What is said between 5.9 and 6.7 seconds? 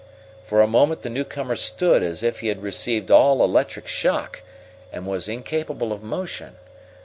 of motion.